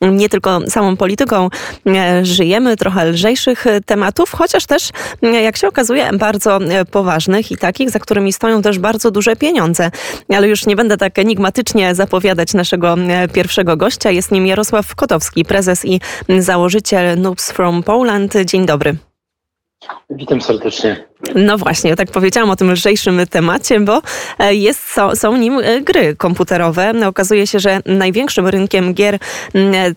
nie 0.00 0.28
tylko 0.28 0.60
samą 0.68 0.96
polityką 0.96 1.48
e, 1.86 2.24
żyjemy, 2.24 2.76
trochę 2.76 3.04
lżejszych 3.04 3.64
tematów, 3.86 4.32
chociaż 4.32 4.66
też, 4.66 4.90
e, 5.22 5.42
jak 5.42 5.56
się 5.56 5.68
okazuje, 5.68 6.10
bardzo 6.12 6.56
e, 6.56 6.84
poważnych 6.84 7.52
i 7.52 7.56
takich, 7.56 7.90
za 7.90 7.98
którymi 7.98 8.32
stoją 8.32 8.62
też 8.62 8.78
bardzo 8.78 9.10
duże 9.10 9.36
pieniądze. 9.36 9.90
Ale 10.36 10.48
już 10.48 10.66
nie 10.66 10.76
będę 10.76 10.96
tak 10.96 11.18
enigmatycznie 11.18 11.94
zapowiadać 11.94 12.54
naszego 12.54 12.96
pierwszego 13.32 13.76
gościa. 13.76 14.10
Jest 14.10 14.32
nim 14.32 14.46
Jarosław 14.46 14.94
Kotowski, 14.94 15.44
prezes 15.44 15.84
i 15.84 16.00
założyciel 16.38 17.20
Noobs 17.20 17.50
from 17.50 17.82
Poland. 17.82 18.34
Dzień 18.44 18.66
dobry. 18.66 18.96
Witam 20.10 20.40
serdecznie. 20.40 21.07
No 21.34 21.58
właśnie, 21.58 21.96
tak 21.96 22.10
powiedziałam 22.10 22.50
o 22.50 22.56
tym 22.56 22.72
lżejszym 22.72 23.20
temacie, 23.30 23.80
bo 23.80 24.02
e, 24.38 24.54
jest, 24.54 24.88
są, 24.88 25.16
są 25.16 25.36
nim 25.36 25.58
e, 25.58 25.80
gry 25.80 26.16
komputerowe. 26.16 26.92
Okazuje 27.06 27.46
się, 27.46 27.60
że 27.60 27.80
największym 27.86 28.46
rynkiem 28.46 28.94
gier 28.94 29.18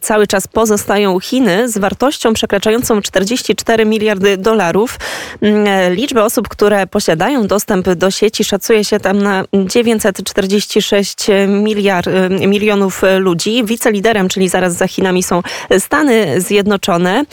cały 0.02 0.28
czas 0.28 0.48
pozostają 0.48 1.20
Chiny 1.20 1.70
z 1.70 1.78
wartością 1.78 2.34
przekraczającą 2.34 3.02
44 3.02 3.86
miliardy 3.86 4.38
dolarów. 4.38 4.98
E, 5.42 5.92
liczba 5.96 6.24
osób, 6.24 6.48
które 6.48 6.88
posiadają 6.88 7.48
dostęp 7.48 7.90
do 7.90 8.12
sieci 8.12 8.44
szacuje 8.44 8.84
się 8.84 9.00
tam 9.00 9.22
na 9.22 9.46
946 9.54 11.28
miliard, 11.48 12.10
milionów 12.30 13.02
ludzi. 13.20 13.64
Wiceliderem, 13.64 14.30
czyli 14.30 14.50
zaraz 14.50 14.74
za 14.74 14.88
Chinami 14.88 15.24
są 15.24 15.42
Stany 15.80 16.42
Zjednoczone. 16.42 17.24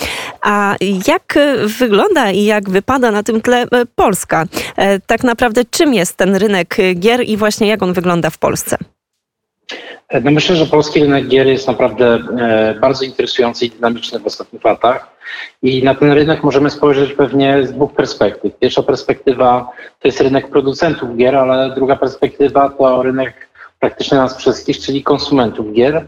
A 0.42 0.76
jak 1.06 1.38
wygląda 1.78 2.30
i 2.30 2.44
jak 2.44 2.70
wypada 2.70 3.10
na 3.10 3.22
tym 3.22 3.40
tle 3.40 3.66
Polska. 3.86 4.44
E, 4.76 5.00
tak 5.00 5.24
naprawdę 5.24 5.64
czym 5.70 5.94
jest 5.94 6.16
ten 6.16 6.36
rynek 6.36 6.76
gier 6.94 7.20
i 7.20 7.36
właśnie 7.36 7.66
jak 7.68 7.82
on 7.82 7.92
wygląda 7.92 8.30
w 8.30 8.38
Polsce? 8.38 8.76
E, 10.08 10.20
no 10.20 10.30
myślę, 10.30 10.56
że 10.56 10.66
polski 10.66 11.00
rynek 11.00 11.28
gier 11.28 11.46
jest 11.46 11.66
naprawdę 11.66 12.18
e, 12.38 12.74
bardzo 12.80 13.04
interesujący 13.04 13.66
i 13.66 13.70
dynamiczny 13.70 14.18
w 14.18 14.26
ostatnich 14.26 14.64
latach. 14.64 15.18
I 15.62 15.82
na 15.82 15.94
ten 15.94 16.12
rynek 16.12 16.42
możemy 16.42 16.70
spojrzeć 16.70 17.12
pewnie 17.12 17.66
z 17.66 17.72
dwóch 17.72 17.92
perspektyw. 17.92 18.58
Pierwsza 18.58 18.82
perspektywa 18.82 19.70
to 20.00 20.08
jest 20.08 20.20
rynek 20.20 20.48
producentów 20.48 21.16
gier, 21.16 21.36
ale 21.36 21.74
druga 21.74 21.96
perspektywa 21.96 22.70
to 22.70 23.02
rynek 23.02 23.48
praktycznie 23.80 24.18
nas 24.18 24.38
wszystkich, 24.38 24.78
czyli 24.78 25.02
konsumentów 25.02 25.72
gier. 25.72 26.06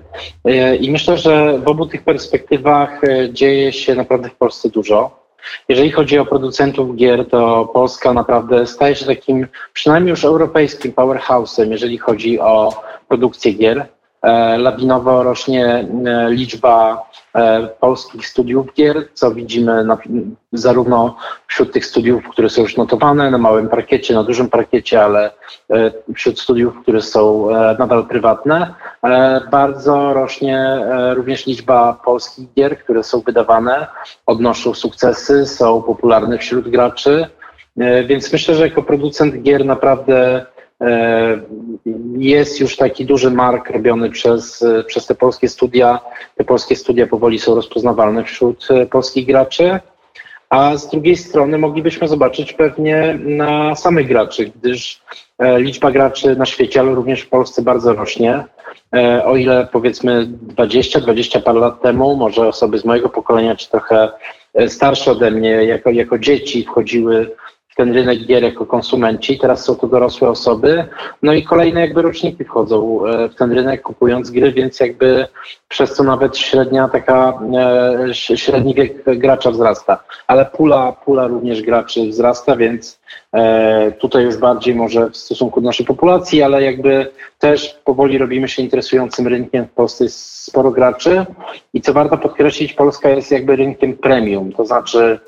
I 0.80 0.90
myślę, 0.90 1.18
że 1.18 1.58
w 1.58 1.68
obu 1.68 1.86
tych 1.86 2.02
perspektywach 2.02 3.00
dzieje 3.32 3.72
się 3.72 3.94
naprawdę 3.94 4.28
w 4.28 4.34
Polsce 4.34 4.68
dużo. 4.68 5.20
Jeżeli 5.68 5.90
chodzi 5.90 6.18
o 6.18 6.26
producentów 6.26 6.96
gier, 6.96 7.28
to 7.28 7.70
Polska 7.74 8.12
naprawdę 8.12 8.66
staje 8.66 8.96
się 8.96 9.06
takim 9.06 9.46
przynajmniej 9.72 10.10
już 10.10 10.24
europejskim 10.24 10.92
powerhouse'em, 10.92 11.70
jeżeli 11.70 11.98
chodzi 11.98 12.40
o 12.40 12.82
produkcję 13.08 13.52
gier. 13.52 13.86
E, 14.22 14.58
lawinowo 14.58 15.22
rośnie 15.22 15.66
e, 15.66 16.30
liczba 16.30 17.04
e, 17.34 17.68
polskich 17.80 18.26
studiów 18.26 18.74
gier, 18.74 19.08
co 19.14 19.30
widzimy 19.30 19.84
na, 19.84 19.98
zarówno 20.52 21.16
wśród 21.46 21.72
tych 21.72 21.86
studiów, 21.86 22.28
które 22.28 22.50
są 22.50 22.62
już 22.62 22.76
notowane 22.76 23.30
na 23.30 23.38
małym 23.38 23.68
parkiecie, 23.68 24.14
na 24.14 24.24
dużym 24.24 24.50
parkiecie, 24.50 25.04
ale 25.04 25.30
wśród 26.14 26.40
studiów, 26.40 26.74
które 26.82 27.02
są 27.02 27.48
nadal 27.78 28.06
prywatne. 28.06 28.74
Bardzo 29.50 30.14
rośnie 30.14 30.86
również 31.14 31.46
liczba 31.46 32.00
polskich 32.04 32.52
gier, 32.54 32.78
które 32.78 33.04
są 33.04 33.20
wydawane, 33.20 33.86
odnoszą 34.26 34.74
sukcesy, 34.74 35.46
są 35.46 35.82
popularne 35.82 36.38
wśród 36.38 36.68
graczy. 36.68 37.26
Więc 38.06 38.32
myślę, 38.32 38.54
że 38.54 38.68
jako 38.68 38.82
producent 38.82 39.42
gier 39.42 39.64
naprawdę 39.64 40.46
jest 42.18 42.60
już 42.60 42.76
taki 42.76 43.04
duży 43.06 43.30
mark 43.30 43.70
robiony 43.70 44.10
przez, 44.10 44.64
przez 44.86 45.06
te 45.06 45.14
polskie 45.14 45.48
studia. 45.48 46.00
Te 46.36 46.44
polskie 46.44 46.76
studia 46.76 47.06
powoli 47.06 47.38
są 47.38 47.54
rozpoznawalne 47.54 48.24
wśród 48.24 48.68
e, 48.70 48.86
polskich 48.86 49.26
graczy. 49.26 49.80
A 50.50 50.76
z 50.76 50.90
drugiej 50.90 51.16
strony 51.16 51.58
moglibyśmy 51.58 52.08
zobaczyć 52.08 52.52
pewnie 52.52 53.18
na 53.24 53.76
samych 53.76 54.08
graczy, 54.08 54.52
gdyż 54.56 55.02
e, 55.38 55.60
liczba 55.60 55.90
graczy 55.90 56.36
na 56.36 56.46
świecie, 56.46 56.80
ale 56.80 56.94
również 56.94 57.20
w 57.20 57.28
Polsce 57.28 57.62
bardzo 57.62 57.92
rośnie. 57.92 58.44
O 59.24 59.36
ile 59.36 59.68
powiedzmy 59.72 60.26
20-20 60.56 61.42
parę 61.42 61.60
lat 61.60 61.82
temu, 61.82 62.16
może 62.16 62.48
osoby 62.48 62.78
z 62.78 62.84
mojego 62.84 63.08
pokolenia, 63.08 63.56
czy 63.56 63.70
trochę 63.70 64.08
starsze 64.68 65.10
ode 65.12 65.30
mnie, 65.30 65.50
jako, 65.50 65.90
jako 65.90 66.18
dzieci 66.18 66.64
wchodziły 66.64 67.30
ten 67.80 67.92
rynek 67.92 68.26
gier 68.26 68.42
jako 68.42 68.66
konsumenci, 68.66 69.38
teraz 69.38 69.64
są 69.64 69.74
to 69.74 69.86
dorosłe 69.86 70.28
osoby, 70.28 70.84
no 71.22 71.32
i 71.32 71.42
kolejne 71.42 71.80
jakby 71.80 72.02
roczniki 72.02 72.44
wchodzą 72.44 73.06
e, 73.06 73.28
w 73.28 73.34
ten 73.34 73.52
rynek 73.52 73.82
kupując 73.82 74.30
gry, 74.30 74.52
więc 74.52 74.80
jakby 74.80 75.26
przez 75.68 75.94
co 75.94 76.02
nawet 76.04 76.38
średnia 76.38 76.88
taka, 76.88 77.40
e, 78.08 78.14
średni 78.14 78.74
wiek 78.74 79.18
gracza 79.18 79.50
wzrasta, 79.50 80.04
ale 80.26 80.46
pula, 80.46 80.92
pula 80.92 81.26
również 81.26 81.62
graczy 81.62 82.08
wzrasta, 82.08 82.56
więc 82.56 83.00
e, 83.32 83.92
tutaj 83.92 84.24
już 84.24 84.36
bardziej 84.36 84.74
może 84.74 85.10
w 85.10 85.16
stosunku 85.16 85.60
do 85.60 85.66
naszej 85.66 85.86
populacji, 85.86 86.42
ale 86.42 86.62
jakby 86.62 87.10
też 87.38 87.80
powoli 87.84 88.18
robimy 88.18 88.48
się 88.48 88.62
interesującym 88.62 89.26
rynkiem. 89.26 89.66
W 89.66 89.70
Polsce. 89.70 90.04
Jest 90.04 90.42
sporo 90.44 90.70
graczy 90.70 91.26
i 91.74 91.80
co 91.80 91.92
warto 91.92 92.18
podkreślić, 92.18 92.72
Polska 92.72 93.08
jest 93.08 93.30
jakby 93.30 93.56
rynkiem 93.56 93.96
premium, 93.96 94.52
to 94.52 94.64
znaczy 94.64 95.20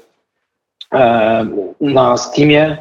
na 1.81 2.17
Steamie, 2.17 2.77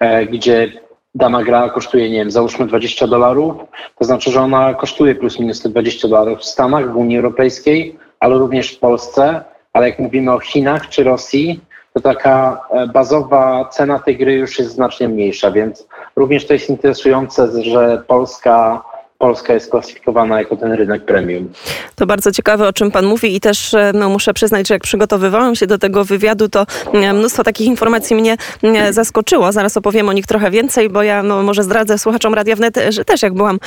e, 0.00 0.26
gdzie 0.26 0.72
dana 1.14 1.44
gra 1.44 1.68
kosztuje, 1.68 2.10
nie 2.10 2.18
wiem, 2.18 2.30
załóżmy 2.30 2.66
20 2.66 3.06
dolarów, 3.06 3.54
to 3.98 4.04
znaczy, 4.04 4.30
że 4.30 4.40
ona 4.40 4.74
kosztuje 4.74 5.14
plus 5.14 5.40
minus 5.40 5.62
te 5.62 5.68
20 5.68 6.08
dolarów 6.08 6.38
w 6.38 6.44
Stanach, 6.44 6.92
w 6.92 6.96
Unii 6.96 7.16
Europejskiej, 7.16 7.98
ale 8.20 8.38
również 8.38 8.72
w 8.72 8.78
Polsce, 8.78 9.44
ale 9.72 9.88
jak 9.88 9.98
mówimy 9.98 10.32
o 10.32 10.38
Chinach 10.38 10.88
czy 10.88 11.04
Rosji, 11.04 11.60
to 11.94 12.00
taka 12.00 12.60
e, 12.70 12.86
bazowa 12.86 13.68
cena 13.68 13.98
tej 13.98 14.16
gry 14.16 14.32
już 14.32 14.58
jest 14.58 14.70
znacznie 14.70 15.08
mniejsza, 15.08 15.50
więc 15.50 15.88
również 16.16 16.46
to 16.46 16.52
jest 16.52 16.70
interesujące, 16.70 17.62
że 17.62 18.02
Polska 18.06 18.82
Polska 19.18 19.54
jest 19.54 19.70
klasyfikowana 19.70 20.38
jako 20.38 20.56
ten 20.56 20.72
rynek 20.72 21.04
premium. 21.04 21.52
To 21.94 22.06
bardzo 22.06 22.32
ciekawe, 22.32 22.68
o 22.68 22.72
czym 22.72 22.90
Pan 22.90 23.06
mówi 23.06 23.36
i 23.36 23.40
też 23.40 23.74
e, 23.74 23.92
no, 23.94 24.08
muszę 24.08 24.34
przyznać, 24.34 24.68
że 24.68 24.74
jak 24.74 24.82
przygotowywałam 24.82 25.54
się 25.54 25.66
do 25.66 25.78
tego 25.78 26.04
wywiadu, 26.04 26.48
to 26.48 26.66
e, 26.92 27.12
mnóstwo 27.12 27.44
takich 27.44 27.66
informacji 27.66 28.16
mnie 28.16 28.36
e, 28.62 28.92
zaskoczyło. 28.92 29.52
Zaraz 29.52 29.76
opowiem 29.76 30.08
o 30.08 30.12
nich 30.12 30.26
trochę 30.26 30.50
więcej, 30.50 30.88
bo 30.88 31.02
ja 31.02 31.22
no, 31.22 31.42
może 31.42 31.62
zdradzę 31.62 31.98
słuchaczom 31.98 32.34
Radia 32.34 32.56
Wnet, 32.56 32.78
że 32.88 33.04
też 33.04 33.22
jak 33.22 33.34
byłam 33.34 33.58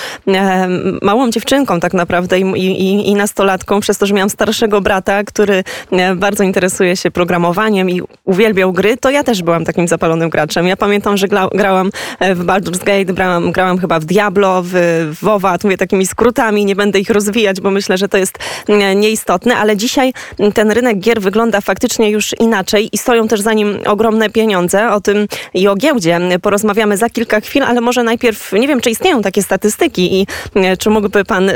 małą 1.02 1.30
dziewczynką 1.30 1.80
tak 1.80 1.94
naprawdę 1.94 2.40
i, 2.40 2.44
i, 2.44 3.10
i 3.10 3.16
nastolatką, 3.16 3.80
przez 3.80 3.98
to, 3.98 4.06
że 4.06 4.14
miałam 4.14 4.30
starszego 4.30 4.82
brata, 4.82 5.24
który 5.24 5.64
bardzo 6.16 6.44
interesuje 6.44 6.98
się 6.98 7.12
programowaniem 7.12 7.90
i 7.90 8.02
uwielbiał 8.24 8.74
gry, 8.74 8.98
to 8.98 9.10
ja 9.10 9.24
też 9.24 9.44
byłam 9.44 9.66
takim 9.66 9.88
zapalonym 9.88 10.30
graczem. 10.30 10.68
Ja 10.68 10.78
pamiętam, 10.78 11.18
że 11.18 11.28
grałam 11.54 11.92
w 12.20 12.46
Baldur's 12.46 12.84
Gate, 12.84 13.06
grałam, 13.06 13.52
grałam 13.52 13.78
chyba 13.78 14.00
w 14.00 14.06
Diablo, 14.06 14.62
w, 14.66 14.74
w 15.40 15.42
WoWa, 15.42 15.58
mówię 15.64 15.78
takimi 15.78 16.08
skrótami, 16.08 16.66
nie 16.66 16.76
będę 16.76 17.00
ich 17.00 17.10
rozwijać, 17.10 17.62
bo 17.62 17.72
myślę, 17.72 17.98
że 17.98 18.10
to 18.10 18.18
jest 18.18 18.38
nieistotne, 18.96 19.58
ale 19.58 19.78
dzisiaj 19.78 20.14
ten 20.54 20.72
rynek 20.72 21.00
gier 21.00 21.22
wygląda 21.22 21.62
faktycznie 21.62 22.10
już 22.10 22.36
inaczej 22.40 22.90
i 22.92 22.98
stoją 22.98 23.28
też 23.28 23.42
za 23.42 23.54
nim 23.54 23.80
ogromne 23.86 24.30
pieniądze. 24.30 24.92
O 24.92 25.02
tym 25.02 25.28
i 25.54 25.68
o 25.68 25.76
giełdzie 25.76 26.20
porozmawiamy 26.42 26.98
za 26.98 27.10
kilka 27.10 27.40
chwil, 27.42 27.64
ale 27.64 27.82
może 27.82 28.04
najpierw, 28.04 28.54
nie 28.54 28.68
wiem, 28.68 28.82
czy 28.82 28.90
istnieją 28.90 29.22
takie 29.22 29.44
statystyki 29.44 30.22
i 30.22 30.28
czy 30.80 30.90
mógłby 30.90 31.26
pan 31.26 31.52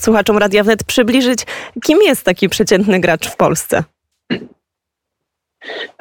słuchaczom 0.00 0.38
Radia 0.38 0.64
Wnet 0.64 0.84
przybliżyć, 0.84 1.38
kim 1.82 2.02
jest 2.02 2.24
taki 2.24 2.48
przeciętny 2.48 3.00
gracz 3.00 3.28
w 3.28 3.36
Polsce? 3.36 3.84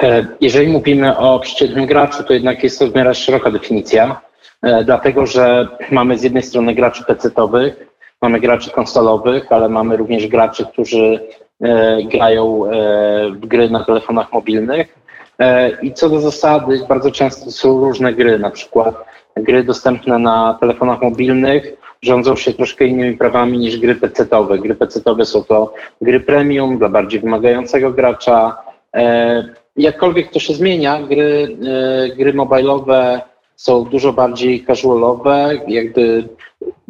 E, 0.01 0.27
jeżeli 0.41 0.67
mówimy 0.67 1.17
o 1.17 1.39
przeciętnym 1.39 1.85
graczu, 1.85 2.23
to 2.23 2.33
jednak 2.33 2.63
jest 2.63 2.79
to 2.79 2.87
w 2.87 2.95
miarę 2.95 3.15
szeroka 3.15 3.51
definicja. 3.51 4.21
E, 4.63 4.83
dlatego 4.83 5.25
że 5.25 5.67
mamy 5.91 6.17
z 6.17 6.23
jednej 6.23 6.43
strony 6.43 6.75
graczy 6.75 7.03
PC-owych, 7.07 7.87
mamy 8.21 8.39
graczy 8.39 8.71
konsolowych, 8.71 9.51
ale 9.51 9.69
mamy 9.69 9.97
również 9.97 10.27
graczy, 10.27 10.65
którzy 10.65 11.19
e, 11.61 11.97
grają 12.03 12.65
e, 12.65 12.71
w 13.31 13.45
gry 13.45 13.69
na 13.69 13.83
telefonach 13.83 14.33
mobilnych. 14.33 15.03
I 15.81 15.93
co 15.93 16.09
do 16.09 16.19
zasady, 16.19 16.85
bardzo 16.89 17.11
często 17.11 17.51
są 17.51 17.79
różne 17.79 18.13
gry, 18.13 18.39
na 18.39 18.49
przykład 18.49 18.95
gry 19.37 19.63
dostępne 19.63 20.19
na 20.19 20.57
telefonach 20.59 21.01
mobilnych 21.01 21.73
rządzą 22.01 22.35
się 22.35 22.53
troszkę 22.53 22.85
innymi 22.85 23.17
prawami 23.17 23.57
niż 23.57 23.77
gry 23.77 23.95
PC-owe. 23.95 24.57
Gry 24.57 24.75
PC-owe 24.75 25.25
są 25.25 25.43
to 25.43 25.73
gry 26.01 26.19
premium 26.19 26.77
dla 26.77 26.89
bardziej 26.89 27.19
wymagającego 27.19 27.91
gracza. 27.91 28.57
Jakkolwiek 29.75 30.31
to 30.31 30.39
się 30.39 30.53
zmienia, 30.53 31.01
gry, 31.01 31.57
gry 32.17 32.33
mobilowe 32.33 33.21
są 33.55 33.83
dużo 33.83 34.13
bardziej 34.13 34.65
casualowe, 34.65 35.49
jakby 35.67 36.29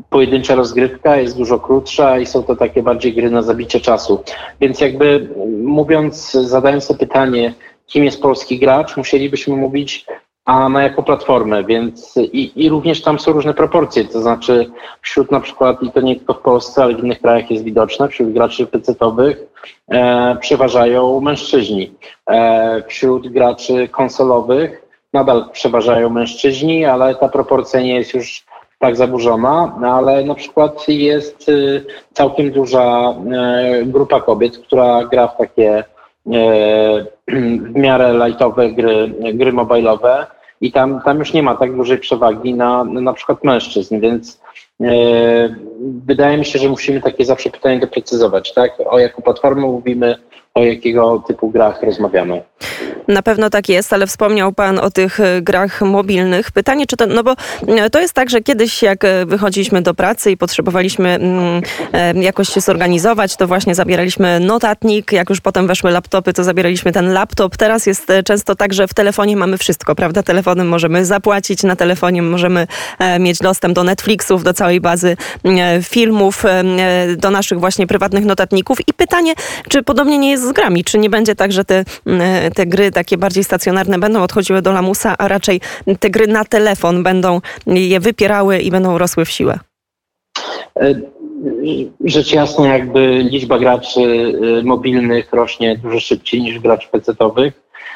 pojedyncza 0.10 0.56
rozgrywka 0.56 1.18
jest 1.18 1.38
dużo 1.38 1.60
krótsza 1.60 2.20
i 2.20 2.26
są 2.26 2.44
to 2.44 2.56
takie 2.56 2.84
bardziej 2.84 3.14
gry 3.14 3.30
na 3.30 3.42
zabicie 3.42 3.80
czasu. 3.80 4.24
Więc 4.62 4.82
jakby 4.82 5.30
mówiąc, 5.64 6.32
zadając 6.32 6.84
sobie 6.84 7.00
pytanie, 7.00 7.54
kim 7.88 8.04
jest 8.04 8.22
polski 8.22 8.60
gracz, 8.60 8.98
musielibyśmy 8.98 9.56
mówić 9.56 10.06
a 10.46 10.70
na 10.70 10.84
jako 10.84 11.04
platformę, 11.04 11.64
więc 11.64 12.18
i, 12.18 12.52
i 12.56 12.70
również 12.70 13.02
tam 13.02 13.20
są 13.20 13.32
różne 13.32 13.54
proporcje, 13.54 14.06
to 14.06 14.22
znaczy 14.22 14.72
wśród 15.02 15.32
na 15.32 15.40
przykład, 15.40 15.84
i 15.84 15.92
to 15.92 16.02
nie 16.02 16.16
tylko 16.16 16.34
w 16.34 16.42
Polsce, 16.42 16.84
ale 16.84 16.96
w 16.96 17.00
innych 17.00 17.22
krajach 17.22 17.52
jest 17.52 17.64
widoczne, 17.64 18.10
wśród 18.10 18.34
graczy 18.34 18.68
PC-owych 18.68 19.38
e, 19.92 20.38
przeważają 20.42 21.22
mężczyźni. 21.22 21.94
E, 22.30 22.84
wśród 22.88 23.28
graczy 23.28 23.88
konsolowych 23.88 24.84
nadal 25.14 25.50
przeważają 25.52 26.10
mężczyźni, 26.10 26.86
ale 26.86 27.16
ta 27.16 27.30
proporcja 27.30 27.82
nie 27.82 27.96
jest 27.96 28.14
już 28.14 28.46
tak 28.80 28.96
zaburzona, 28.96 29.76
no 29.80 29.88
ale 29.88 30.24
na 30.24 30.36
przykład 30.36 30.88
jest 30.88 31.50
y, 31.50 31.86
całkiem 32.14 32.52
duża 32.52 33.16
e, 33.34 33.86
grupa 33.86 34.22
kobiet, 34.22 34.58
która 34.58 35.04
gra 35.04 35.28
w 35.28 35.38
takie 35.38 35.78
e, 35.78 35.84
w 37.74 37.76
miarę 37.76 38.14
lightowe 38.26 38.72
gry, 38.72 39.14
gry 39.34 39.54
mobilowe 39.54 40.28
i 40.62 40.72
tam, 40.72 41.02
tam 41.06 41.20
już 41.20 41.34
nie 41.34 41.44
ma 41.44 41.56
tak 41.56 41.76
dużej 41.76 41.98
przewagi 41.98 42.54
na 42.54 42.84
na 42.84 43.14
przykład 43.14 43.44
mężczyzn, 43.44 44.00
więc 44.00 44.42
wydaje 46.06 46.38
mi 46.38 46.46
się, 46.46 46.60
że 46.60 46.70
musimy 46.70 47.02
takie 47.02 47.26
zawsze 47.26 47.50
pytanie 47.50 47.80
doprecyzować, 47.80 48.54
tak? 48.54 48.72
O 48.86 49.00
jaką 49.00 49.22
platformę 49.22 49.62
mówimy, 49.62 50.16
o 50.54 50.64
jakiego 50.64 51.24
typu 51.28 51.50
grach 51.50 51.84
rozmawiamy. 51.84 52.42
Na 53.08 53.22
pewno 53.22 53.50
tak 53.50 53.70
jest, 53.70 53.94
ale 53.94 54.08
wspomniał 54.08 54.54
Pan 54.54 54.80
o 54.80 54.92
tych 54.92 55.20
e, 55.20 55.42
grach 55.42 55.82
mobilnych. 55.82 56.52
Pytanie, 56.52 56.88
czy 56.88 56.98
to, 56.98 57.06
no 57.06 57.24
bo 57.24 57.36
e, 57.68 57.90
to 57.90 58.00
jest 58.00 58.14
tak, 58.14 58.30
że 58.30 58.42
kiedyś 58.42 58.84
jak 58.84 59.06
e, 59.06 59.26
wychodziliśmy 59.26 59.82
do 59.82 59.94
pracy 59.94 60.32
i 60.32 60.38
potrzebowaliśmy 60.38 61.10
mm, 61.10 61.62
jakoś 62.22 62.50
się 62.50 62.62
zorganizować, 62.62 63.36
to 63.36 63.48
właśnie 63.48 63.76
zabieraliśmy 63.76 64.40
notatnik, 64.40 65.12
jak 65.12 65.30
już 65.30 65.42
potem 65.42 65.68
weszły 65.68 65.92
laptopy, 65.92 66.34
to 66.34 66.44
zabieraliśmy 66.44 66.92
ten 66.92 67.14
laptop. 67.14 67.58
Teraz 67.58 67.86
jest 67.86 68.08
często 68.26 68.56
tak, 68.56 68.74
że 68.74 68.88
w 68.88 68.94
telefonie 68.94 69.38
mamy 69.38 69.58
wszystko, 69.58 69.96
prawda? 69.96 70.24
Telefonem 70.24 70.68
możemy 70.68 71.06
zapłacić, 71.06 71.64
na 71.64 71.76
telefonie 71.76 72.22
możemy 72.22 72.68
mieć 73.20 73.40
dostęp 73.40 73.76
do 73.76 73.84
Netflixów, 73.84 74.44
do 74.44 74.54
całej 74.64 74.82
bazy 74.82 75.18
filmów, 75.82 76.44
do 77.18 77.32
naszych 77.32 77.60
właśnie 77.60 77.88
prywatnych 77.88 78.26
notatników. 78.26 78.78
I 78.88 78.94
pytanie, 78.94 79.34
czy 79.70 79.84
podobnie 79.84 80.18
nie 80.18 80.32
jest 80.32 80.48
z 80.48 80.52
grami? 80.52 80.84
Czy 80.84 80.98
nie 80.98 81.10
będzie 81.10 81.36
tak, 81.36 81.52
że 81.52 81.64
te, 81.66 81.84
te 82.56 82.66
gry 82.66 82.92
takie 82.92 83.18
bardziej 83.18 83.44
stacjonarne 83.44 84.00
będą 84.00 84.24
odchodziły 84.24 84.62
do 84.62 84.72
lamusa, 84.72 85.16
a 85.18 85.28
raczej 85.28 85.62
te 86.00 86.10
gry 86.10 86.28
na 86.28 86.46
telefon 86.46 87.04
będą 87.04 87.42
je 87.68 88.00
wypierały 88.00 88.60
i 88.60 88.72
będą 88.72 88.98
rosły 88.98 89.26
w 89.26 89.30
siłę? 89.30 89.60
E, 90.80 90.96
rzecz 92.06 92.34
jasna, 92.34 92.68
jakby 92.68 93.24
liczba 93.32 93.60
graczy 93.60 94.02
e, 94.02 94.64
mobilnych 94.64 95.34
rośnie 95.34 95.78
dużo 95.78 96.00
szybciej 96.00 96.42
niż 96.42 96.60
graczy 96.60 96.88
pecetowych, 96.92 97.54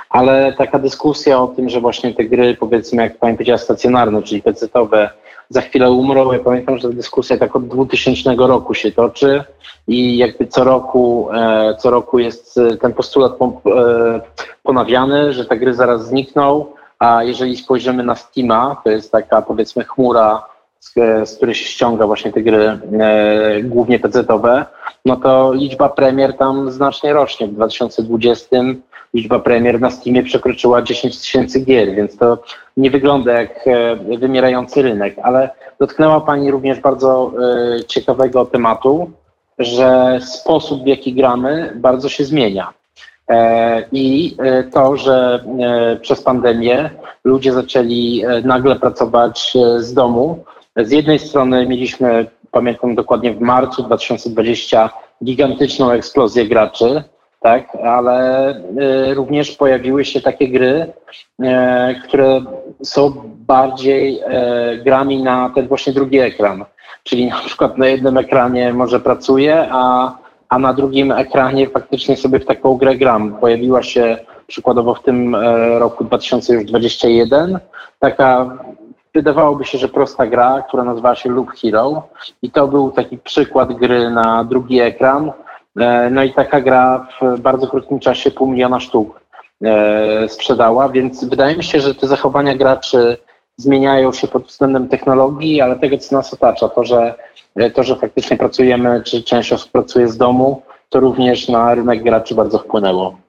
ale 0.09 0.53
taka 0.57 0.79
dyskusja 0.79 1.41
o 1.41 1.47
tym, 1.47 1.69
że 1.69 1.81
właśnie 1.81 2.13
te 2.13 2.23
gry, 2.23 2.57
powiedzmy, 2.59 3.03
jak 3.03 3.17
pani 3.17 3.33
powiedziała, 3.33 3.57
stacjonarne, 3.57 4.23
czyli 4.23 4.41
pecetowe, 4.41 5.09
za 5.49 5.61
chwilę 5.61 5.91
umrą. 5.91 6.31
Ja 6.31 6.39
pamiętam, 6.39 6.77
że 6.77 6.89
dyskusja 6.89 7.37
tak 7.37 7.55
od 7.55 7.67
2000 7.67 8.35
roku 8.37 8.73
się 8.73 8.91
toczy 8.91 9.43
i 9.87 10.17
jakby 10.17 10.47
co 10.47 10.63
roku, 10.63 11.29
e, 11.33 11.75
co 11.79 11.89
roku 11.89 12.19
jest 12.19 12.57
e, 12.57 12.77
ten 12.77 12.93
postulat 12.93 13.31
e, 13.41 14.21
ponawiany, 14.63 15.33
że 15.33 15.45
te 15.45 15.57
gry 15.57 15.73
zaraz 15.73 16.07
znikną, 16.07 16.65
a 16.99 17.23
jeżeli 17.23 17.57
spojrzymy 17.57 18.03
na 18.03 18.15
Steama, 18.15 18.81
to 18.83 18.89
jest 18.89 19.11
taka 19.11 19.41
powiedzmy 19.41 19.83
chmura, 19.83 20.45
z, 20.79 20.93
z 21.29 21.35
której 21.35 21.55
się 21.55 21.65
ściąga 21.65 22.07
właśnie 22.07 22.31
te 22.31 22.41
gry 22.41 22.79
głównie 23.63 23.99
pecetowe, 23.99 24.65
no 25.05 25.15
to 25.15 25.53
liczba 25.53 25.89
premier 25.89 26.37
tam 26.37 26.71
znacznie 26.71 27.13
rośnie. 27.13 27.47
W 27.47 27.53
2020 27.53 28.57
liczba 29.13 29.39
premier 29.39 29.81
na 29.81 29.89
Steamie 29.89 30.23
przekroczyła 30.23 30.81
10 30.81 31.19
tysięcy 31.19 31.59
gier, 31.59 31.95
więc 31.95 32.17
to 32.17 32.37
nie 32.77 32.91
wygląda 32.91 33.33
jak 33.33 33.67
e, 33.67 33.95
wymierający 34.17 34.81
rynek, 34.81 35.15
ale 35.23 35.49
dotknęła 35.79 36.21
Pani 36.21 36.51
również 36.51 36.79
bardzo 36.79 37.31
e, 37.77 37.85
ciekawego 37.85 38.45
tematu, 38.45 39.11
że 39.59 40.19
sposób 40.21 40.83
w 40.83 40.87
jaki 40.87 41.13
gramy 41.13 41.73
bardzo 41.75 42.09
się 42.09 42.25
zmienia. 42.25 42.73
E, 43.29 43.83
I 43.91 44.37
to, 44.73 44.97
że 44.97 45.43
przez 46.01 46.21
pandemię 46.21 46.89
ludzie 47.23 47.53
zaczęli 47.53 48.23
nagle 48.43 48.75
pracować 48.75 49.57
z 49.77 49.93
domu. 49.93 50.43
Z 50.75 50.91
jednej 50.91 51.19
strony 51.19 51.67
mieliśmy, 51.67 52.25
pamiętam 52.51 52.95
dokładnie 52.95 53.33
w 53.33 53.41
marcu 53.41 53.83
2020, 53.83 54.89
gigantyczną 55.23 55.91
eksplozję 55.91 56.47
graczy, 56.47 57.03
tak, 57.47 57.75
ale 57.83 58.49
y, 59.09 59.13
również 59.13 59.51
pojawiły 59.51 60.05
się 60.05 60.21
takie 60.21 60.47
gry, 60.47 60.93
y, 61.39 61.45
które 62.03 62.41
są 62.83 63.13
bardziej 63.47 64.19
y, 64.19 64.83
grami 64.83 65.23
na 65.23 65.51
ten 65.55 65.67
właśnie 65.67 65.93
drugi 65.93 66.19
ekran. 66.19 66.65
Czyli 67.03 67.27
na 67.27 67.39
przykład 67.39 67.77
na 67.77 67.87
jednym 67.87 68.17
ekranie 68.17 68.73
może 68.73 68.99
pracuję, 68.99 69.67
a, 69.71 70.15
a 70.49 70.59
na 70.59 70.73
drugim 70.73 71.11
ekranie 71.11 71.69
faktycznie 71.69 72.17
sobie 72.17 72.39
w 72.39 72.45
taką 72.45 72.77
grę 72.77 72.95
gram. 72.95 73.37
Pojawiła 73.39 73.83
się 73.83 74.17
przykładowo 74.47 74.95
w 74.95 75.03
tym 75.03 75.35
roku 75.77 76.03
2021 76.03 77.59
taka 77.99 78.57
wydawałoby 79.13 79.65
się, 79.65 79.77
że 79.77 79.87
prosta 79.87 80.27
gra, 80.27 80.63
która 80.67 80.83
nazywała 80.83 81.15
się 81.15 81.29
Loop 81.29 81.49
Hero 81.49 82.03
i 82.41 82.51
to 82.51 82.67
był 82.67 82.91
taki 82.91 83.17
przykład 83.17 83.73
gry 83.73 84.09
na 84.09 84.43
drugi 84.43 84.79
ekran, 84.79 85.31
no 86.11 86.23
i 86.23 86.33
taka 86.33 86.61
gra 86.61 87.07
w 87.21 87.39
bardzo 87.39 87.67
krótkim 87.67 87.99
czasie 87.99 88.31
pół 88.31 88.47
miliona 88.47 88.79
sztuk 88.79 89.21
e, 89.63 90.29
sprzedała, 90.29 90.89
więc 90.89 91.25
wydaje 91.25 91.55
mi 91.55 91.63
się, 91.63 91.79
że 91.79 91.95
te 91.95 92.07
zachowania 92.07 92.55
graczy 92.55 93.17
zmieniają 93.57 94.13
się 94.13 94.27
pod 94.27 94.43
względem 94.43 94.87
technologii, 94.87 95.61
ale 95.61 95.75
tego, 95.75 95.97
co 95.97 96.15
nas 96.15 96.33
otacza, 96.33 96.69
to, 96.69 96.83
że, 96.83 97.15
e, 97.55 97.71
to, 97.71 97.83
że 97.83 97.95
faktycznie 97.95 98.37
pracujemy, 98.37 99.01
czy 99.03 99.23
część 99.23 99.53
osób 99.53 99.71
pracuje 99.71 100.07
z 100.07 100.17
domu, 100.17 100.61
to 100.89 100.99
również 100.99 101.49
na 101.49 101.75
rynek 101.75 102.03
graczy 102.03 102.35
bardzo 102.35 102.57
wpłynęło. 102.59 103.26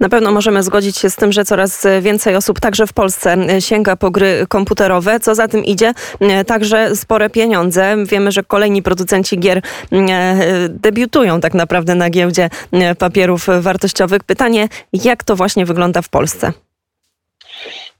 Na 0.00 0.08
pewno 0.08 0.32
możemy 0.32 0.62
zgodzić 0.62 0.98
się 0.98 1.10
z 1.10 1.16
tym, 1.16 1.32
że 1.32 1.44
coraz 1.44 1.86
więcej 2.00 2.36
osób 2.36 2.60
także 2.60 2.86
w 2.86 2.92
Polsce 2.92 3.36
sięga 3.60 3.96
po 3.96 4.10
gry 4.10 4.46
komputerowe. 4.48 5.20
Co 5.20 5.34
za 5.34 5.48
tym 5.48 5.64
idzie, 5.64 5.92
także 6.46 6.96
spore 6.96 7.30
pieniądze. 7.30 7.96
Wiemy, 8.06 8.32
że 8.32 8.42
kolejni 8.42 8.82
producenci 8.82 9.38
gier 9.38 9.62
debiutują 10.68 11.40
tak 11.40 11.54
naprawdę 11.54 11.94
na 11.94 12.10
giełdzie 12.10 12.50
papierów 12.98 13.46
wartościowych. 13.60 14.24
Pytanie, 14.24 14.68
jak 14.92 15.24
to 15.24 15.36
właśnie 15.36 15.66
wygląda 15.66 16.02
w 16.02 16.08
Polsce? 16.08 16.52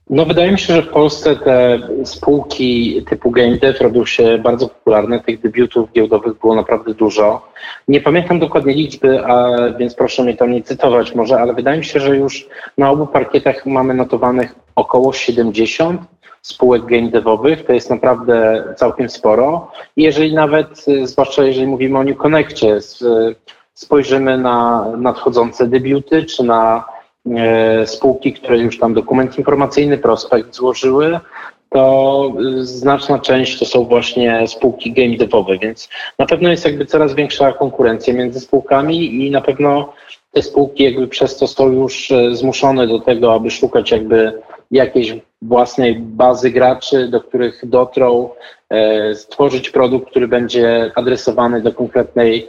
No 0.09 0.25
wydaje 0.25 0.51
mi 0.51 0.59
się, 0.59 0.73
że 0.73 0.81
w 0.81 0.89
Polsce 0.89 1.35
te 1.35 1.79
spółki 2.03 3.01
typu 3.09 3.31
game 3.31 3.57
dev 3.57 3.79
robią 3.83 4.05
się 4.05 4.37
bardzo 4.37 4.67
popularne. 4.67 5.19
Tych 5.19 5.41
debiutów 5.41 5.91
giełdowych 5.91 6.39
było 6.39 6.55
naprawdę 6.55 6.93
dużo. 6.93 7.47
Nie 7.87 8.01
pamiętam 8.01 8.39
dokładnie 8.39 8.73
liczby, 8.73 9.25
a, 9.25 9.55
więc 9.79 9.95
proszę 9.95 10.23
mnie 10.23 10.37
tam 10.37 10.51
nie 10.51 10.63
cytować 10.63 11.15
może, 11.15 11.39
ale 11.39 11.53
wydaje 11.53 11.77
mi 11.77 11.85
się, 11.85 11.99
że 11.99 12.17
już 12.17 12.47
na 12.77 12.91
obu 12.91 13.07
parkietach 13.07 13.65
mamy 13.65 13.93
notowanych 13.93 14.55
około 14.75 15.13
70 15.13 16.01
spółek 16.41 16.85
game 16.85 17.09
devowych. 17.09 17.65
To 17.65 17.73
jest 17.73 17.89
naprawdę 17.89 18.63
całkiem 18.77 19.09
sporo. 19.09 19.71
I 19.95 20.03
jeżeli 20.03 20.33
nawet, 20.33 20.85
zwłaszcza 21.03 21.43
jeżeli 21.43 21.67
mówimy 21.67 21.99
o 21.99 22.03
New 22.03 22.17
Connectie, 22.17 22.79
spojrzymy 23.73 24.37
na 24.37 24.85
nadchodzące 24.97 25.67
debiuty 25.67 26.23
czy 26.23 26.43
na 26.43 26.85
spółki, 27.85 28.33
które 28.33 28.57
już 28.57 28.79
tam 28.79 28.93
dokument 28.93 29.37
informacyjny, 29.37 29.97
prospekt 29.97 30.55
złożyły, 30.55 31.19
to 31.69 32.33
znaczna 32.61 33.19
część 33.19 33.59
to 33.59 33.65
są 33.65 33.85
właśnie 33.85 34.47
spółki 34.47 34.91
game 34.91 35.17
devowe, 35.17 35.57
więc 35.57 35.89
na 36.19 36.25
pewno 36.25 36.49
jest 36.49 36.65
jakby 36.65 36.85
coraz 36.85 37.13
większa 37.13 37.53
konkurencja 37.53 38.13
między 38.13 38.39
spółkami 38.39 39.25
i 39.27 39.31
na 39.31 39.41
pewno 39.41 39.93
te 40.31 40.41
spółki 40.41 40.83
jakby 40.83 41.07
przez 41.07 41.37
to 41.37 41.47
są 41.47 41.71
już 41.71 42.11
e, 42.11 42.35
zmuszone 42.35 42.87
do 42.87 42.99
tego, 42.99 43.33
aby 43.33 43.51
szukać 43.51 43.91
jakby 43.91 44.41
jakiejś 44.71 45.15
własnej 45.41 45.99
bazy 45.99 46.51
graczy, 46.51 47.07
do 47.07 47.21
których 47.21 47.61
dotrą, 47.63 48.29
e, 48.69 49.15
stworzyć 49.15 49.69
produkt, 49.69 50.09
który 50.09 50.27
będzie 50.27 50.91
adresowany 50.95 51.61
do 51.61 51.73
konkretnej 51.73 52.47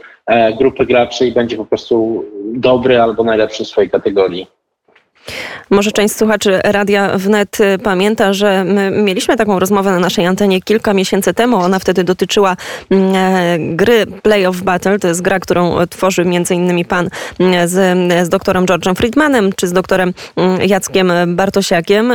grupy 0.57 0.85
graczy 0.85 1.27
i 1.27 1.31
będzie 1.31 1.57
po 1.57 1.65
prostu 1.65 2.25
dobry 2.53 3.01
albo 3.01 3.23
najlepszy 3.23 3.63
w 3.63 3.67
swojej 3.67 3.89
kategorii. 3.89 4.47
Może 5.71 5.91
część 5.91 6.15
słuchaczy 6.15 6.59
Radia 6.63 7.17
Wnet 7.17 7.59
y, 7.59 7.77
pamięta, 7.83 8.33
że 8.33 8.63
my 8.63 8.91
mieliśmy 8.91 9.37
taką 9.37 9.59
rozmowę 9.59 9.91
na 9.91 9.99
naszej 9.99 10.25
antenie 10.25 10.61
kilka 10.61 10.93
miesięcy 10.93 11.33
temu. 11.33 11.57
Ona 11.57 11.79
wtedy 11.79 12.03
dotyczyła 12.03 12.57
mm, 12.89 13.15
e, 13.15 13.75
gry 13.75 14.05
Play 14.05 14.45
of 14.45 14.61
Battle. 14.61 14.99
To 14.99 15.07
jest 15.07 15.21
gra, 15.21 15.39
którą 15.39 15.87
tworzy 15.89 16.25
między 16.25 16.55
innymi 16.55 16.85
pan 16.85 17.09
mm, 17.39 17.67
z, 17.67 18.25
z 18.25 18.29
doktorem 18.29 18.65
George'em 18.65 18.95
Friedmanem 18.95 19.53
czy 19.55 19.67
z 19.67 19.73
doktorem 19.73 20.13
mm, 20.35 20.61
Jackiem 20.61 21.11
Bartosiakiem. 21.27 22.13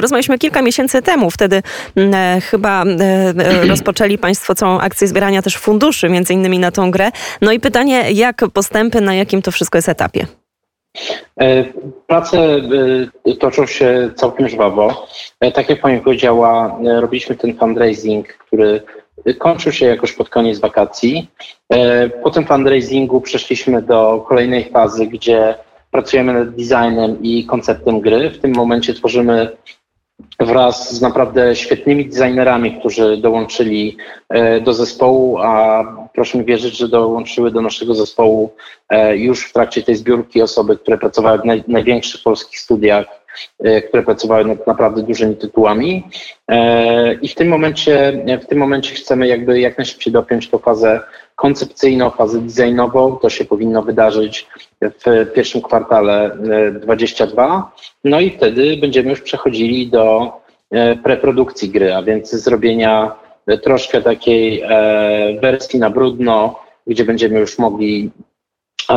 rozmawialiśmy 0.00 0.38
kilka 0.38 0.62
miesięcy 0.62 1.02
temu. 1.02 1.30
Wtedy 1.30 1.62
e, 1.96 2.40
chyba 2.40 2.84
e, 2.84 3.66
rozpoczęli 3.66 4.18
państwo 4.18 4.54
całą 4.54 4.80
akcję 4.80 5.08
zbierania 5.08 5.42
też 5.42 5.56
funduszy 5.56 6.08
innymi 6.30 6.58
na 6.58 6.70
tą 6.70 6.90
grę. 6.90 7.10
No 7.40 7.52
i 7.52 7.60
pytanie, 7.60 8.12
jak 8.12 8.44
postępy, 8.52 9.00
na 9.00 9.14
jakim 9.14 9.42
to 9.42 9.50
wszystko 9.52 9.78
jest 9.78 9.88
etapie? 9.88 10.26
Prace 12.06 12.60
toczą 13.40 13.66
się 13.66 14.10
całkiem 14.16 14.48
żwawo. 14.48 15.06
Tak 15.54 15.68
jak 15.68 15.80
Pani 15.80 16.00
powiedziała, 16.00 16.78
robiliśmy 17.00 17.36
ten 17.36 17.58
fundraising, 17.58 18.28
który 18.28 18.82
kończył 19.38 19.72
się 19.72 19.86
jakoś 19.86 20.12
pod 20.12 20.28
koniec 20.28 20.58
wakacji. 20.58 21.30
Po 22.22 22.30
tym 22.30 22.46
fundraisingu 22.46 23.20
przeszliśmy 23.20 23.82
do 23.82 24.24
kolejnej 24.28 24.64
fazy, 24.64 25.06
gdzie 25.06 25.54
pracujemy 25.90 26.32
nad 26.32 26.50
designem 26.50 27.22
i 27.22 27.46
konceptem 27.46 28.00
gry. 28.00 28.30
W 28.30 28.38
tym 28.38 28.52
momencie 28.52 28.94
tworzymy 28.94 29.56
wraz 30.40 30.94
z 30.94 31.00
naprawdę 31.00 31.56
świetnymi 31.56 32.06
designerami, 32.06 32.78
którzy 32.80 33.16
dołączyli 33.16 33.96
e, 34.28 34.60
do 34.60 34.74
zespołu, 34.74 35.38
a 35.38 35.84
proszę 36.14 36.38
mi 36.38 36.44
wierzyć, 36.44 36.76
że 36.76 36.88
dołączyły 36.88 37.50
do 37.50 37.60
naszego 37.60 37.94
zespołu 37.94 38.54
e, 38.88 39.16
już 39.16 39.48
w 39.48 39.52
trakcie 39.52 39.82
tej 39.82 39.96
zbiórki 39.96 40.42
osoby, 40.42 40.76
które 40.76 40.98
pracowały 40.98 41.38
w 41.38 41.44
naj, 41.44 41.64
największych 41.68 42.22
polskich 42.22 42.58
studiach, 42.58 43.21
które 43.88 44.02
pracowały 44.02 44.44
nad 44.44 44.66
naprawdę 44.66 45.02
dużymi 45.02 45.36
tytułami. 45.36 46.04
I 47.22 47.28
w 47.28 47.34
tym 47.34 47.48
momencie, 47.48 48.24
w 48.42 48.46
tym 48.46 48.58
momencie 48.58 48.94
chcemy 48.94 49.28
jakby 49.28 49.60
jak 49.60 49.78
najszybciej 49.78 50.12
dopiąć 50.12 50.50
tą 50.50 50.58
fazę 50.58 51.00
koncepcyjną, 51.36 52.10
fazę 52.10 52.40
designową. 52.40 53.16
To 53.16 53.30
się 53.30 53.44
powinno 53.44 53.82
wydarzyć 53.82 54.46
w 54.82 55.32
pierwszym 55.34 55.62
kwartale 55.62 56.36
22. 56.80 57.72
No 58.04 58.20
i 58.20 58.30
wtedy 58.30 58.76
będziemy 58.76 59.10
już 59.10 59.20
przechodzili 59.20 59.90
do 59.90 60.32
e, 60.70 60.96
preprodukcji 60.96 61.68
gry, 61.68 61.94
a 61.94 62.02
więc 62.02 62.30
zrobienia 62.30 63.14
troszkę 63.62 64.02
takiej 64.02 64.60
e, 64.60 64.68
wersji 65.40 65.78
na 65.78 65.90
brudno, 65.90 66.60
gdzie 66.86 67.04
będziemy 67.04 67.40
już 67.40 67.58
mogli 67.58 68.10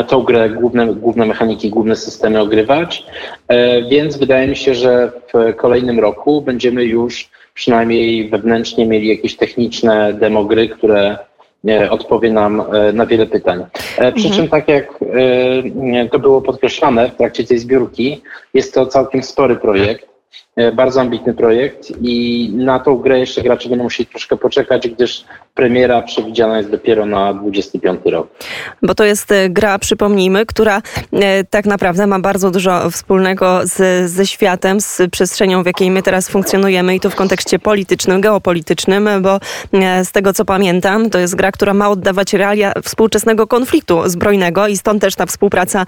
tą 0.03 0.23
grę, 0.23 0.49
główne, 0.49 0.93
główne 0.93 1.25
mechaniki, 1.25 1.69
główne 1.69 1.95
systemy 1.95 2.41
ogrywać. 2.41 3.05
E, 3.47 3.81
więc 3.81 4.17
wydaje 4.17 4.47
mi 4.47 4.55
się, 4.55 4.75
że 4.75 5.11
w 5.33 5.55
kolejnym 5.55 5.99
roku 5.99 6.41
będziemy 6.41 6.83
już 6.83 7.29
przynajmniej 7.53 8.29
wewnętrznie 8.29 8.85
mieli 8.85 9.07
jakieś 9.07 9.35
techniczne 9.35 10.13
demo 10.13 10.45
gry, 10.45 10.69
które 10.69 11.17
odpowie 11.89 12.31
nam 12.31 12.63
na 12.93 13.05
wiele 13.05 13.25
pytań. 13.25 13.65
Przy 13.95 14.27
mhm. 14.27 14.33
czym, 14.33 14.47
tak 14.47 14.67
jak 14.67 14.99
to 16.11 16.19
było 16.19 16.41
podkreślane 16.41 17.09
w 17.09 17.15
trakcie 17.15 17.43
tej 17.43 17.57
zbiórki, 17.57 18.21
jest 18.53 18.73
to 18.73 18.85
całkiem 18.85 19.23
spory 19.23 19.55
projekt. 19.55 20.15
E, 20.55 20.71
bardzo 20.71 21.01
ambitny 21.01 21.33
projekt 21.33 21.91
i 22.01 22.49
na 22.53 22.79
tą 22.79 22.97
grę 22.97 23.19
jeszcze 23.19 23.41
gracze 23.41 23.69
będą 23.69 23.83
musieli 23.83 24.07
troszkę 24.07 24.37
poczekać, 24.37 24.87
gdyż 24.87 25.25
premiera 25.55 26.01
przewidziana 26.01 26.57
jest 26.57 26.69
dopiero 26.69 27.05
na 27.05 27.33
25 27.33 27.99
rok. 28.05 28.27
Bo 28.81 28.95
to 28.95 29.03
jest 29.03 29.31
e, 29.31 29.49
gra, 29.49 29.79
przypomnijmy, 29.79 30.45
która 30.45 30.81
e, 31.13 31.43
tak 31.43 31.65
naprawdę 31.65 32.07
ma 32.07 32.19
bardzo 32.19 32.51
dużo 32.51 32.89
wspólnego 32.89 33.59
z, 33.63 34.11
ze 34.11 34.25
światem, 34.25 34.81
z 34.81 35.01
przestrzenią, 35.11 35.63
w 35.63 35.65
jakiej 35.65 35.91
my 35.91 36.03
teraz 36.03 36.29
funkcjonujemy 36.29 36.95
i 36.95 36.99
to 36.99 37.09
w 37.09 37.15
kontekście 37.15 37.59
politycznym, 37.59 38.21
geopolitycznym, 38.21 39.09
bo 39.21 39.39
z 40.03 40.11
tego 40.11 40.33
co 40.33 40.45
pamiętam, 40.45 41.09
to 41.09 41.19
jest 41.19 41.35
gra, 41.35 41.51
która 41.51 41.73
ma 41.73 41.89
oddawać 41.89 42.33
realia 42.33 42.73
współczesnego 42.83 43.47
konfliktu 43.47 44.09
zbrojnego 44.09 44.67
i 44.67 44.77
stąd 44.77 45.01
też 45.01 45.15
ta 45.15 45.25
współpraca 45.25 45.85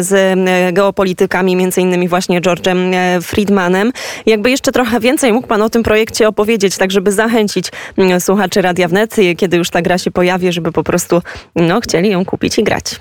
z 0.00 0.38
geopolitykami, 0.74 1.56
między 1.56 1.80
innymi 1.80 2.08
właśnie 2.08 2.40
George'em 2.40 2.94
Friedmanem. 3.22 3.92
Jakby 4.26 4.50
jeszcze 4.50 4.72
trochę 4.72 5.00
więcej 5.00 5.32
mógł 5.32 5.46
Pan 5.46 5.62
o 5.62 5.70
tym 5.70 5.82
projekcie 5.82 6.28
opowiedzieć, 6.28 6.76
tak 6.76 6.90
żeby 6.90 7.12
zachęcić 7.12 7.72
słuchaczy 8.18 8.62
Radia 8.62 8.88
Wnet, 8.92 9.16
kiedy 9.36 9.56
już 9.56 9.70
ta 9.70 9.82
gra 9.82 9.98
się 9.98 10.10
pojawi, 10.10 10.52
żeby 10.52 10.72
po 10.72 10.82
prostu 10.82 11.22
no, 11.56 11.80
chcieli 11.80 12.10
ją 12.10 12.24
kupić 12.24 12.58
i 12.58 12.64
grać. 12.64 13.00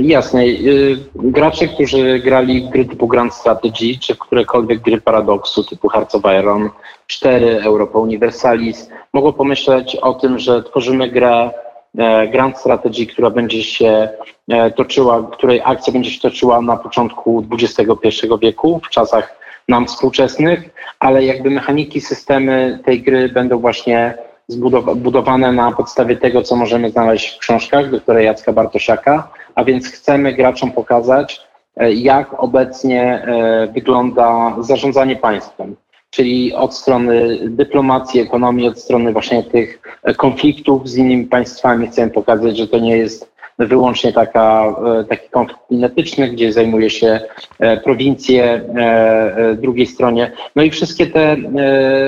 Jasne. 0.00 0.44
Y, 0.44 0.98
gracze, 1.14 1.68
którzy 1.68 2.18
grali 2.18 2.60
w 2.60 2.70
gry 2.70 2.84
typu 2.84 3.08
Grand 3.08 3.34
Strategy, 3.34 3.98
czy 4.00 4.14
w 4.14 4.18
którekolwiek 4.18 4.80
gry 4.80 5.00
paradoksu 5.00 5.64
typu 5.64 5.88
Hearts 5.88 6.14
of 6.14 6.22
Iron 6.40 6.70
4, 7.06 7.60
Europa 7.62 7.98
Universalis, 7.98 8.88
mogą 9.12 9.32
pomyśleć 9.32 9.96
o 9.96 10.14
tym, 10.14 10.38
że 10.38 10.62
tworzymy 10.62 11.08
grę 11.08 11.50
e, 11.98 12.28
Grand 12.28 12.58
Strategy, 12.58 13.06
która 13.06 13.30
będzie 13.30 13.62
się 13.62 14.08
e, 14.48 14.70
toczyła, 14.70 15.28
której 15.32 15.60
akcja 15.64 15.92
będzie 15.92 16.10
się 16.10 16.20
toczyła 16.20 16.60
na 16.60 16.76
początku 16.76 17.46
XXI 17.52 18.26
wieku, 18.42 18.80
w 18.84 18.90
czasach 18.90 19.40
nam 19.68 19.86
współczesnych, 19.86 20.70
ale 20.98 21.24
jakby 21.24 21.50
mechaniki, 21.50 22.00
systemy 22.00 22.78
tej 22.84 23.02
gry 23.02 23.28
będą 23.28 23.58
właśnie 23.58 24.14
zbudowane 24.50 25.52
na 25.52 25.72
podstawie 25.72 26.16
tego, 26.16 26.42
co 26.42 26.56
możemy 26.56 26.90
znaleźć 26.90 27.36
w 27.36 27.38
książkach 27.38 27.90
doktora 27.90 28.20
Jacka 28.20 28.52
Bartosiaka, 28.52 29.28
a 29.54 29.64
więc 29.64 29.88
chcemy 29.88 30.32
graczom 30.32 30.72
pokazać, 30.72 31.40
e, 31.76 31.92
jak 31.92 32.42
obecnie 32.42 33.02
e, 33.02 33.66
wygląda 33.74 34.56
zarządzanie 34.60 35.16
państwem, 35.16 35.76
czyli 36.10 36.54
od 36.54 36.74
strony 36.74 37.38
dyplomacji, 37.42 38.20
ekonomii, 38.20 38.68
od 38.68 38.78
strony 38.78 39.12
właśnie 39.12 39.42
tych 39.42 39.80
konfliktów 40.16 40.88
z 40.88 40.96
innymi 40.96 41.24
państwami. 41.24 41.86
Chcemy 41.86 42.10
pokazać, 42.10 42.56
że 42.56 42.68
to 42.68 42.78
nie 42.78 42.96
jest 42.96 43.30
wyłącznie 43.66 44.12
taka, 44.12 44.74
e, 45.00 45.04
taki 45.04 45.28
konflikt 45.30 45.68
kinetyczny, 45.68 46.28
gdzie 46.28 46.52
zajmuje 46.52 46.90
się 46.90 47.20
e, 47.58 47.76
prowincje 47.76 48.44
e, 48.44 49.56
drugiej 49.60 49.86
stronie. 49.86 50.32
No 50.56 50.62
i 50.62 50.70
wszystkie 50.70 51.06
te 51.06 51.36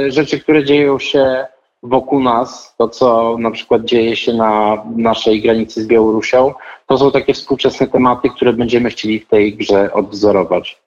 rzeczy, 0.08 0.40
które 0.40 0.64
dzieją 0.64 0.99
się 0.99 1.46
wokół 1.82 2.20
nas, 2.20 2.74
to 2.78 2.88
co 2.88 3.36
na 3.38 3.50
przykład 3.50 3.84
dzieje 3.84 4.16
się 4.16 4.32
na 4.32 4.82
naszej 4.96 5.42
granicy 5.42 5.82
z 5.82 5.86
Białorusią, 5.86 6.54
to 6.86 6.98
są 6.98 7.10
takie 7.10 7.34
współczesne 7.34 7.86
tematy, 7.86 8.30
które 8.30 8.52
będziemy 8.52 8.90
chcieli 8.90 9.20
w 9.20 9.28
tej 9.28 9.56
grze 9.56 9.92
odwzorować. 9.92 10.82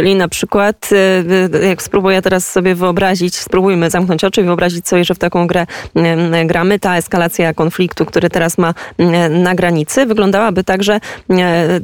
Czyli 0.00 0.14
na 0.14 0.28
przykład, 0.28 0.88
y, 0.92 1.56
y, 1.62 1.66
jak 1.66 1.82
spróbuję 1.82 2.22
teraz 2.22 2.50
sobie 2.50 2.74
wyobrazić, 2.74 3.36
spróbujmy 3.36 3.90
zamknąć 3.90 4.24
oczy 4.24 4.40
i 4.40 4.44
wyobrazić 4.44 4.88
sobie, 4.88 5.04
że 5.04 5.14
w 5.14 5.18
taką 5.18 5.46
grę 5.46 5.66
y, 6.42 6.46
gramy, 6.46 6.78
ta 6.78 6.96
eskalacja 6.96 7.54
konfliktu, 7.54 8.06
który 8.06 8.30
teraz 8.30 8.58
ma 8.58 8.74
na 9.30 9.54
granicy, 9.54 10.06
wyglądałaby 10.06 10.64
tak, 10.64 10.82
że 10.82 11.00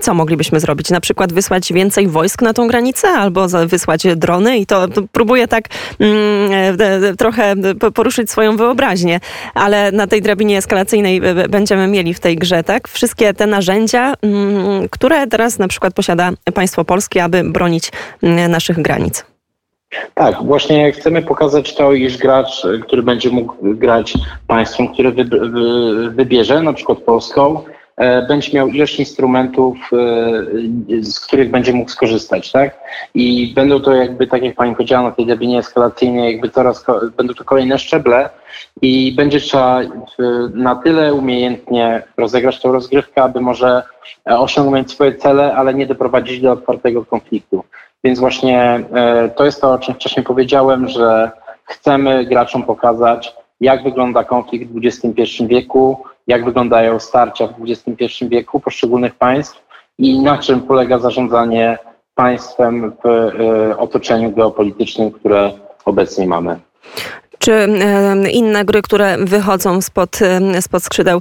co 0.01 0.15
moglibyśmy 0.15 0.61
zrobić? 0.61 0.91
Na 0.91 1.01
przykład 1.01 1.33
wysłać 1.33 1.73
więcej 1.73 2.09
wojsk 2.09 2.43
na 2.43 2.53
tą 2.53 2.69
granicę 2.69 3.09
albo 3.09 3.47
wysłać 3.67 4.03
drony 4.17 4.59
i 4.59 4.67
to, 4.67 4.89
próbuję 5.13 5.49
tak 5.49 5.65
mm, 6.01 6.77
trochę 7.19 7.55
poruszyć 7.95 8.31
swoją 8.31 8.57
wyobraźnię, 8.57 9.21
ale 9.55 9.93
na 9.93 10.07
tej 10.07 10.23
drabinie 10.23 10.59
eskalacyjnej 10.59 11.21
będziemy 11.49 11.87
mieli 11.87 12.15
w 12.15 12.21
tej 12.21 12.37
grze, 12.37 12.65
tak? 12.65 12.89
Wszystkie 12.89 13.35
te 13.35 13.47
narzędzia, 13.47 14.15
mm, 14.23 14.89
które 14.89 15.27
teraz 15.27 15.59
na 15.59 15.69
przykład 15.69 15.95
posiada 15.95 16.31
państwo 16.55 16.85
polskie, 16.85 17.25
aby 17.25 17.45
bronić 17.45 17.93
naszych 18.49 18.83
granic. 18.83 19.25
Tak, 20.15 20.43
właśnie 20.43 20.93
chcemy 20.93 21.23
pokazać 21.23 21.75
to, 21.75 21.93
iż 21.93 22.19
gracz, 22.19 22.67
który 22.83 23.03
będzie 23.03 23.31
mógł 23.31 23.57
grać 23.61 24.15
państwem, 24.47 24.89
które 24.89 25.13
wybierze, 26.11 26.63
na 26.63 26.73
przykład 26.73 26.99
Polską, 26.99 27.61
e, 27.97 28.27
będzie 28.27 28.53
miał 28.53 28.69
ilość 28.69 28.99
instrumentów, 28.99 29.77
e, 29.93 31.03
z 31.03 31.21
których 31.21 31.51
będzie 31.51 31.73
mógł 31.73 31.91
skorzystać, 31.91 32.53
tak? 32.53 32.79
I 33.15 33.53
będą 33.55 33.81
to 33.81 33.95
jakby, 33.95 34.27
tak 34.27 34.43
jak 34.43 34.55
Pani 34.55 34.73
powiedziała, 34.73 35.03
na 35.03 35.15
tej 35.15 35.27
drabinie 35.27 35.59
eskalacyjnej, 35.59 36.33
jakby 36.33 36.51
coraz, 36.51 36.85
będą 37.17 37.35
to 37.35 37.45
kolejne 37.45 37.79
szczeble 37.79 38.31
i 38.83 39.13
będzie 39.17 39.41
trzeba 39.41 39.81
na 40.55 40.77
tyle 40.77 41.15
umiejętnie 41.15 42.03
rozegrać 42.17 42.61
tą 42.61 42.73
rozgrywkę, 42.73 43.23
aby 43.23 43.41
może 43.41 43.83
osiągnąć 44.25 44.91
swoje 44.91 45.15
cele, 45.15 45.55
ale 45.55 45.75
nie 45.75 45.87
doprowadzić 45.87 46.41
do 46.41 46.53
otwartego 46.53 47.05
konfliktu. 47.05 47.65
Więc 48.07 48.19
właśnie 48.19 48.61
e, 48.95 49.29
to 49.37 49.45
jest 49.45 49.61
to, 49.61 49.73
o 49.73 49.79
czym 49.79 49.95
wcześniej 49.95 50.25
powiedziałem, 50.25 50.89
że 50.89 51.31
chcemy 51.65 52.25
graczom 52.25 52.63
pokazać, 52.63 53.35
jak 53.61 53.83
wygląda 53.83 54.25
konflikt 54.25 54.73
w 54.73 54.87
XXI 54.87 55.47
wieku, 55.47 56.05
jak 56.27 56.45
wyglądają 56.45 56.99
starcia 56.99 57.47
w 57.47 57.53
XXI 57.71 58.29
wieku 58.29 58.61
poszczególnych 58.61 59.15
państw 59.15 59.63
i 59.99 60.19
na 60.19 60.39
czym 60.39 60.61
polega 60.61 60.99
zarządzanie 60.99 61.79
państwem 62.15 62.93
w 63.05 63.07
e, 63.07 63.79
otoczeniu 63.79 64.33
geopolitycznym, 64.33 65.11
które 65.11 65.53
obecnie 65.85 66.27
mamy. 66.27 66.61
Czy 67.39 67.53
e, 67.53 68.31
inne 68.31 68.65
gry, 68.65 68.83
które 68.83 69.17
wychodzą 69.19 69.81
spod, 69.83 70.19
spod 70.61 70.83
skrzydeł 70.83 71.21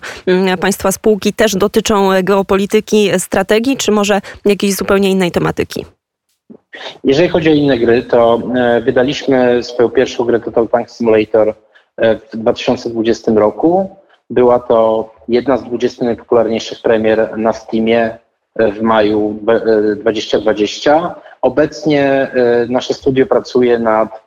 państwa 0.62 0.92
spółki 0.92 1.34
też 1.34 1.56
dotyczą 1.56 2.10
geopolityki, 2.24 3.10
strategii, 3.20 3.78
czy 3.78 3.92
może 3.92 4.22
jakiejś 4.46 4.76
zupełnie 4.76 5.12
innej 5.12 5.32
tematyki? 5.32 5.86
Jeżeli 7.04 7.30
chodzi 7.30 7.50
o 7.50 7.54
inne 7.54 7.78
gry, 7.78 8.04
to 8.04 8.42
e, 8.56 8.82
wydaliśmy 8.82 9.64
swoją 9.64 9.90
pierwszą 9.90 10.24
grę 10.24 10.40
Total 10.40 10.68
Tank 10.68 10.90
Simulator 10.90 11.54
e, 11.98 12.16
w 12.16 12.38
2020 12.38 13.32
roku. 13.36 13.96
Była 14.30 14.60
to 14.60 15.10
jedna 15.28 15.58
z 15.58 15.64
20 15.64 16.06
najpopularniejszych 16.06 16.82
premier 16.82 17.38
na 17.38 17.54
Steamie 17.54 18.18
e, 18.56 18.72
w 18.72 18.82
maju 18.82 19.40
2020. 19.96 21.16
Obecnie 21.42 22.32
nasze 22.70 22.94
studio 22.94 23.26
pracuje 23.26 23.80
nad 23.80 24.26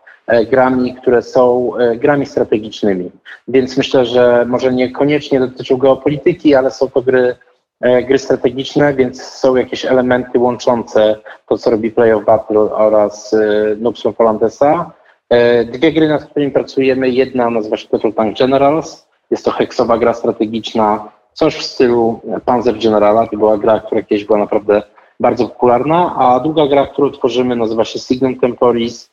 grami, 0.50 0.94
które 0.94 1.22
są 1.22 1.72
grami 1.96 2.26
strategicznymi. 2.26 3.10
Więc 3.48 3.76
myślę, 3.76 4.06
że 4.06 4.44
może 4.48 4.72
niekoniecznie 4.72 5.40
dotyczą 5.40 5.76
geopolityki, 5.76 6.54
ale 6.54 6.70
są 6.70 6.90
to 6.90 7.02
gry 7.02 7.36
gry 7.80 8.18
strategiczne, 8.18 8.94
więc 8.94 9.22
są 9.22 9.56
jakieś 9.56 9.84
elementy 9.84 10.38
łączące 10.38 11.16
to, 11.48 11.58
co 11.58 11.70
robi 11.70 11.90
Play 11.90 12.12
of 12.12 12.24
Battle 12.24 12.60
oraz 12.60 13.34
e, 13.34 13.76
Noobs 13.76 14.06
of 14.06 14.16
Holandesa. 14.16 14.92
E, 15.30 15.64
dwie 15.64 15.92
gry, 15.92 16.08
nad 16.08 16.24
którymi 16.24 16.52
pracujemy. 16.52 17.10
Jedna 17.10 17.50
nazywa 17.50 17.76
się 17.76 17.88
Total 17.88 18.12
Tank 18.12 18.38
Generals. 18.38 19.08
Jest 19.30 19.44
to 19.44 19.50
heksowa 19.50 19.98
gra 19.98 20.14
strategiczna, 20.14 21.08
coś 21.32 21.56
w 21.56 21.62
stylu 21.62 22.20
Panzer 22.44 22.78
Generala. 22.78 23.26
To 23.26 23.36
była 23.36 23.58
gra, 23.58 23.80
która 23.80 24.02
kiedyś 24.02 24.24
była 24.24 24.38
naprawdę 24.38 24.82
bardzo 25.20 25.48
popularna. 25.48 26.14
A 26.16 26.40
druga 26.40 26.66
gra, 26.66 26.86
którą 26.86 27.10
tworzymy, 27.10 27.56
nazywa 27.56 27.84
się 27.84 27.98
Signum 27.98 28.40
Temporis. 28.40 29.10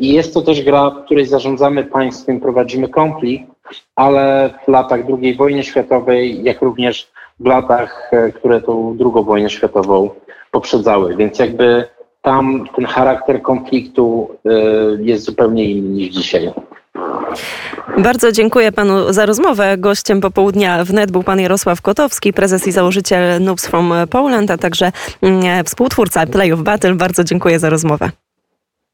I 0.00 0.12
jest 0.12 0.34
to 0.34 0.42
też 0.42 0.62
gra, 0.62 0.90
w 0.90 1.04
której 1.04 1.26
zarządzamy 1.26 1.84
państwem, 1.84 2.40
prowadzimy 2.40 2.88
konflikt, 2.88 3.46
ale 3.96 4.50
w 4.64 4.68
latach 4.68 5.00
II 5.22 5.34
wojny 5.34 5.64
światowej, 5.64 6.44
jak 6.44 6.62
również 6.62 7.10
w 7.40 7.46
latach, 7.46 8.10
e, 8.12 8.32
które 8.32 8.60
tą 8.60 8.96
II 9.00 9.24
wojnę 9.24 9.50
światową 9.50 10.10
poprzedzały. 10.50 11.16
Więc 11.16 11.38
jakby 11.38 11.84
tam 12.22 12.64
ten 12.76 12.84
charakter 12.86 13.42
konfliktu 13.42 14.28
e, 14.46 14.50
jest 15.00 15.24
zupełnie 15.24 15.64
inny 15.64 15.88
niż 15.88 16.14
dzisiaj. 16.14 16.52
Bardzo 17.98 18.32
dziękuję 18.32 18.72
panu 18.72 19.12
za 19.12 19.26
rozmowę. 19.26 19.78
Gościem 19.78 20.20
popołudnia 20.20 20.84
wnet 20.84 21.10
był 21.10 21.22
pan 21.22 21.40
Jarosław 21.40 21.82
Kotowski, 21.82 22.32
prezes 22.32 22.66
i 22.66 22.72
założyciel 22.72 23.42
Noobs 23.42 23.66
from 23.66 23.92
Poland, 24.10 24.50
a 24.50 24.58
także 24.58 24.92
mm, 25.22 25.64
współtwórca 25.64 26.26
Play 26.26 26.52
of 26.52 26.60
Battle. 26.60 26.94
Bardzo 26.94 27.24
dziękuję 27.24 27.58
za 27.58 27.70
rozmowę. 27.70 28.10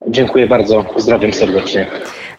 Dziękuję 0.09 0.47
bardzo. 0.47 0.85
Pozdrawiam 0.85 1.33
serdecznie. 1.33 1.87